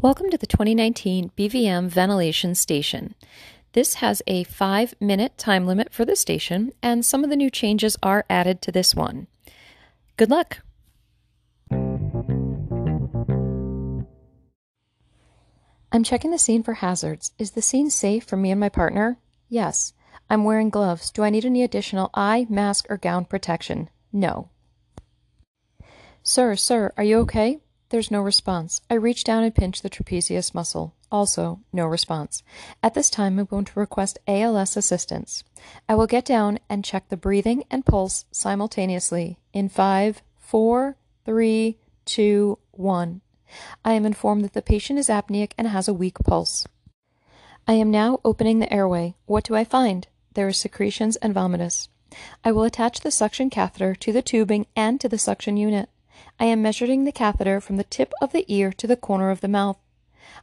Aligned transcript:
Welcome 0.00 0.30
to 0.30 0.38
the 0.38 0.46
2019 0.46 1.32
BVM 1.36 1.88
Ventilation 1.88 2.54
Station. 2.54 3.16
This 3.72 3.94
has 3.94 4.22
a 4.28 4.44
five 4.44 4.94
minute 5.00 5.36
time 5.36 5.66
limit 5.66 5.92
for 5.92 6.04
the 6.04 6.14
station, 6.14 6.70
and 6.84 7.04
some 7.04 7.24
of 7.24 7.30
the 7.30 7.36
new 7.36 7.50
changes 7.50 7.96
are 8.00 8.24
added 8.30 8.62
to 8.62 8.70
this 8.70 8.94
one. 8.94 9.26
Good 10.16 10.30
luck! 10.30 10.58
I'm 15.90 16.04
checking 16.04 16.30
the 16.30 16.38
scene 16.38 16.62
for 16.62 16.74
hazards. 16.74 17.32
Is 17.40 17.50
the 17.50 17.62
scene 17.62 17.90
safe 17.90 18.22
for 18.22 18.36
me 18.36 18.52
and 18.52 18.60
my 18.60 18.68
partner? 18.68 19.18
Yes. 19.48 19.94
I'm 20.30 20.44
wearing 20.44 20.70
gloves. 20.70 21.10
Do 21.10 21.22
I 21.22 21.30
need 21.30 21.44
any 21.44 21.62
additional 21.62 22.10
eye, 22.14 22.46
mask, 22.48 22.86
or 22.88 22.96
gown 22.96 23.24
protection? 23.24 23.90
No. 24.12 24.48
Sir, 26.22 26.56
sir, 26.56 26.92
are 26.96 27.04
you 27.04 27.18
okay? 27.20 27.60
There's 27.90 28.10
no 28.10 28.20
response. 28.20 28.80
I 28.88 28.94
reach 28.94 29.24
down 29.24 29.42
and 29.42 29.54
pinch 29.54 29.82
the 29.82 29.90
trapezius 29.90 30.54
muscle. 30.54 30.94
Also, 31.10 31.60
no 31.72 31.84
response. 31.84 32.42
At 32.82 32.94
this 32.94 33.10
time, 33.10 33.38
I'm 33.38 33.44
going 33.44 33.66
to 33.66 33.78
request 33.78 34.18
ALS 34.26 34.78
assistance. 34.78 35.44
I 35.88 35.94
will 35.94 36.06
get 36.06 36.24
down 36.24 36.58
and 36.70 36.84
check 36.84 37.10
the 37.10 37.18
breathing 37.18 37.64
and 37.70 37.84
pulse 37.84 38.24
simultaneously 38.32 39.38
in 39.52 39.68
five, 39.68 40.22
four, 40.38 40.96
three, 41.26 41.76
two, 42.06 42.58
one. 42.70 43.20
I 43.84 43.92
am 43.92 44.06
informed 44.06 44.44
that 44.44 44.54
the 44.54 44.62
patient 44.62 44.98
is 44.98 45.08
apneic 45.08 45.52
and 45.58 45.68
has 45.68 45.86
a 45.86 45.94
weak 45.94 46.18
pulse. 46.24 46.66
I 47.64 47.74
am 47.74 47.92
now 47.92 48.18
opening 48.24 48.58
the 48.58 48.72
airway. 48.72 49.14
What 49.26 49.44
do 49.44 49.54
I 49.54 49.62
find? 49.62 50.08
There 50.34 50.48
are 50.48 50.52
secretions 50.52 51.14
and 51.16 51.32
vomitus. 51.32 51.88
I 52.44 52.50
will 52.50 52.64
attach 52.64 53.00
the 53.00 53.12
suction 53.12 53.50
catheter 53.50 53.94
to 53.94 54.12
the 54.12 54.20
tubing 54.20 54.66
and 54.74 55.00
to 55.00 55.08
the 55.08 55.18
suction 55.18 55.56
unit. 55.56 55.88
I 56.40 56.46
am 56.46 56.60
measuring 56.60 57.04
the 57.04 57.12
catheter 57.12 57.60
from 57.60 57.76
the 57.76 57.84
tip 57.84 58.12
of 58.20 58.32
the 58.32 58.44
ear 58.48 58.72
to 58.72 58.86
the 58.88 58.96
corner 58.96 59.30
of 59.30 59.40
the 59.40 59.48
mouth. 59.48 59.78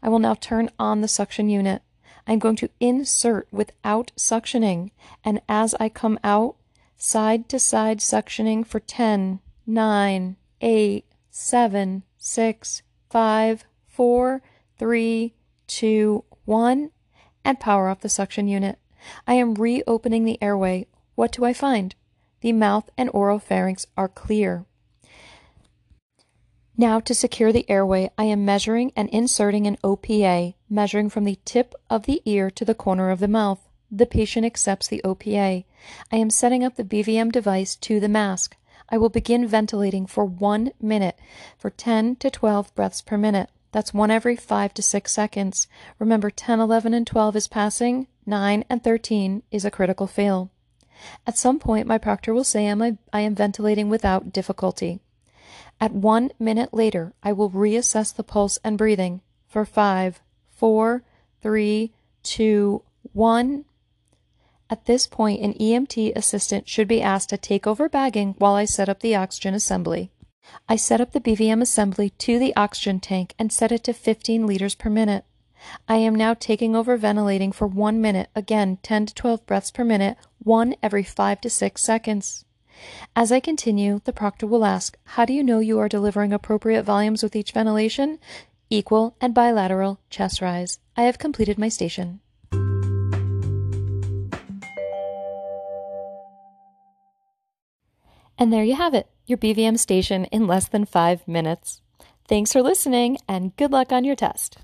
I 0.01 0.07
will 0.07 0.19
now 0.19 0.33
turn 0.33 0.69
on 0.79 1.01
the 1.01 1.09
suction 1.09 1.49
unit. 1.49 1.81
I 2.25 2.33
am 2.33 2.39
going 2.39 2.55
to 2.57 2.69
insert 2.79 3.47
without 3.51 4.11
suctioning, 4.15 4.91
and 5.23 5.41
as 5.49 5.75
I 5.79 5.89
come 5.89 6.19
out, 6.23 6.55
side 6.95 7.49
to 7.49 7.59
side 7.59 7.99
suctioning 7.99 8.65
for 8.65 8.79
10, 8.79 9.39
9, 9.67 10.35
8, 10.61 11.05
7, 11.31 12.03
6, 12.17 12.81
5, 13.09 13.65
4, 13.87 14.41
3, 14.77 15.33
2, 15.67 16.23
1, 16.45 16.91
and 17.43 17.59
power 17.59 17.89
off 17.89 18.01
the 18.01 18.09
suction 18.09 18.47
unit. 18.47 18.79
I 19.27 19.33
am 19.35 19.55
reopening 19.55 20.25
the 20.25 20.41
airway. 20.41 20.87
What 21.15 21.31
do 21.31 21.45
I 21.45 21.53
find? 21.53 21.95
The 22.41 22.53
mouth 22.53 22.89
and 22.97 23.09
oral 23.13 23.39
pharynx 23.39 23.85
are 23.97 24.07
clear. 24.07 24.65
Now 26.77 27.01
to 27.01 27.13
secure 27.13 27.51
the 27.51 27.69
airway, 27.69 28.09
I 28.17 28.23
am 28.23 28.45
measuring 28.45 28.93
and 28.95 29.09
inserting 29.09 29.67
an 29.67 29.77
OPA, 29.83 30.55
measuring 30.69 31.09
from 31.09 31.25
the 31.25 31.37
tip 31.43 31.75
of 31.89 32.05
the 32.05 32.21
ear 32.23 32.49
to 32.51 32.63
the 32.63 32.73
corner 32.73 33.09
of 33.09 33.19
the 33.19 33.27
mouth. 33.27 33.59
The 33.91 34.05
patient 34.05 34.45
accepts 34.45 34.87
the 34.87 35.01
OPA. 35.03 35.65
I 36.11 36.15
am 36.15 36.29
setting 36.29 36.63
up 36.63 36.75
the 36.75 36.85
BVM 36.85 37.33
device 37.33 37.75
to 37.77 37.99
the 37.99 38.07
mask. 38.07 38.55
I 38.87 38.97
will 38.97 39.09
begin 39.09 39.45
ventilating 39.45 40.05
for 40.05 40.23
one 40.23 40.71
minute 40.81 41.19
for 41.57 41.69
10 41.69 42.15
to 42.17 42.29
12 42.29 42.73
breaths 42.75 43.01
per 43.01 43.17
minute. 43.17 43.49
That's 43.71 43.93
one 43.93 44.11
every 44.11 44.35
5 44.35 44.73
to 44.73 44.81
6 44.81 45.11
seconds. 45.11 45.67
Remember 45.99 46.29
10, 46.29 46.59
11, 46.59 46.93
and 46.93 47.05
12 47.05 47.35
is 47.35 47.47
passing, 47.47 48.07
9 48.25 48.65
and 48.69 48.83
13 48.83 49.43
is 49.51 49.65
a 49.65 49.71
critical 49.71 50.07
fail. 50.07 50.49
At 51.25 51.37
some 51.37 51.59
point, 51.59 51.87
my 51.87 51.97
proctor 51.97 52.33
will 52.33 52.43
say 52.43 52.67
I 52.67 53.19
am 53.19 53.35
ventilating 53.35 53.89
without 53.89 54.33
difficulty. 54.33 54.99
At 55.79 55.93
one 55.93 56.31
minute 56.39 56.73
later, 56.73 57.13
I 57.23 57.31
will 57.31 57.49
reassess 57.49 58.13
the 58.13 58.23
pulse 58.23 58.59
and 58.63 58.77
breathing 58.77 59.21
for 59.47 59.65
five, 59.65 60.21
four, 60.49 61.03
three, 61.41 61.93
two, 62.21 62.83
one. 63.13 63.65
At 64.69 64.85
this 64.85 65.07
point, 65.07 65.41
an 65.41 65.53
EMT 65.53 66.15
assistant 66.15 66.67
should 66.67 66.87
be 66.87 67.01
asked 67.01 67.29
to 67.29 67.37
take 67.37 67.65
over 67.65 67.87
bagging 67.87 68.35
while 68.37 68.55
I 68.55 68.65
set 68.65 68.89
up 68.89 68.99
the 68.99 69.15
oxygen 69.15 69.53
assembly. 69.53 70.11
I 70.67 70.75
set 70.75 71.01
up 71.01 71.11
the 71.13 71.19
BVM 71.19 71.61
assembly 71.61 72.11
to 72.11 72.37
the 72.37 72.55
oxygen 72.55 72.99
tank 72.99 73.33
and 73.39 73.51
set 73.51 73.71
it 73.71 73.83
to 73.85 73.93
15 73.93 74.45
liters 74.45 74.75
per 74.75 74.89
minute. 74.89 75.25
I 75.87 75.95
am 75.95 76.15
now 76.15 76.33
taking 76.33 76.75
over 76.75 76.95
ventilating 76.95 77.51
for 77.51 77.67
one 77.67 77.99
minute, 77.99 78.29
again 78.35 78.77
10 78.83 79.07
to 79.07 79.15
12 79.15 79.45
breaths 79.45 79.71
per 79.71 79.83
minute, 79.83 80.17
one 80.37 80.75
every 80.81 81.03
5 81.03 81.41
to 81.41 81.49
6 81.49 81.81
seconds. 81.81 82.45
As 83.15 83.31
I 83.31 83.39
continue, 83.39 83.99
the 84.05 84.13
proctor 84.13 84.47
will 84.47 84.63
ask, 84.63 84.97
How 85.03 85.25
do 85.25 85.33
you 85.33 85.43
know 85.43 85.59
you 85.59 85.79
are 85.79 85.89
delivering 85.89 86.31
appropriate 86.31 86.83
volumes 86.83 87.23
with 87.23 87.35
each 87.35 87.51
ventilation? 87.51 88.19
Equal 88.69 89.15
and 89.19 89.33
bilateral 89.33 89.99
chest 90.09 90.41
rise. 90.41 90.79
I 90.95 91.03
have 91.03 91.17
completed 91.17 91.57
my 91.57 91.69
station. 91.69 92.21
And 98.37 98.53
there 98.53 98.63
you 98.63 98.75
have 98.75 98.93
it, 98.93 99.09
your 99.29 99.37
BVM 99.37 99.77
station 99.77 100.25
in 100.25 100.47
less 100.47 100.67
than 100.67 100.85
five 100.85 101.27
minutes. 101.27 101.81
Thanks 102.27 102.51
for 102.53 102.61
listening 102.61 103.17
and 103.27 103.55
good 103.55 103.71
luck 103.71 103.91
on 103.91 104.03
your 104.03 104.15
test. 104.15 104.57